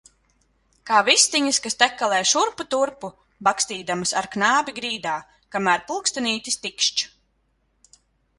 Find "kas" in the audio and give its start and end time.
1.65-1.75